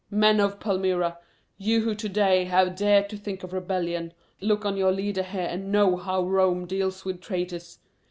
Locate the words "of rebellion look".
3.43-4.65